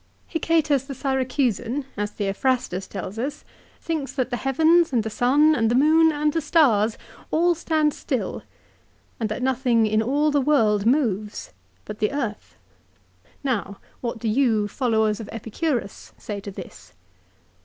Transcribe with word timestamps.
"Hicetas 0.33 0.85
the 0.87 0.95
Syracusan, 0.95 1.85
as 1.95 2.09
Theophrastus 2.09 2.87
tells 2.87 3.19
us, 3.19 3.45
thinks 3.79 4.13
that 4.13 4.31
the 4.31 4.37
heavens 4.37 4.91
and 4.91 5.03
the 5.03 5.11
sun 5.11 5.53
and 5.53 5.69
the 5.69 5.75
moon 5.75 6.11
and 6.11 6.33
the 6.33 6.41
stars 6.41 6.97
all 7.29 7.53
stand 7.53 7.93
still, 7.93 8.41
and 9.19 9.29
that 9.29 9.43
nothing 9.43 9.85
in 9.85 10.01
all 10.01 10.31
the 10.31 10.41
world 10.41 10.87
moves 10.87 11.53
but 11.85 11.99
the 11.99 12.11
earth. 12.11 12.57
Now; 13.43 13.77
what 13.99 14.17
do 14.17 14.27
you, 14.27 14.67
followers 14.67 15.19
of 15.19 15.29
Epicurus 15.31 16.13
say 16.17 16.39
to 16.39 16.49
this?" 16.49 16.93